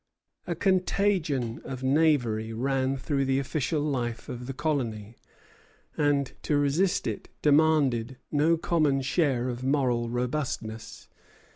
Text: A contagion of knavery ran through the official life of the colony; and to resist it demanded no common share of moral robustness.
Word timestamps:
A 0.47 0.55
contagion 0.55 1.61
of 1.63 1.83
knavery 1.83 2.53
ran 2.53 2.97
through 2.97 3.25
the 3.25 3.37
official 3.37 3.81
life 3.83 4.29
of 4.29 4.47
the 4.47 4.53
colony; 4.53 5.15
and 5.95 6.31
to 6.41 6.57
resist 6.57 7.05
it 7.05 7.29
demanded 7.43 8.17
no 8.31 8.57
common 8.57 9.03
share 9.03 9.47
of 9.47 9.63
moral 9.63 10.09
robustness. 10.09 11.07